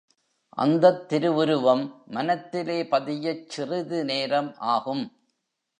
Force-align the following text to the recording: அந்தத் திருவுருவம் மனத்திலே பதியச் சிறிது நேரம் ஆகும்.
அந்தத் 0.57 1.09
திருவுருவம் 1.09 2.03
மனத்திலே 2.05 2.83
பதியச் 2.83 3.49
சிறிது 3.49 4.05
நேரம் 4.05 4.55
ஆகும். 4.57 5.11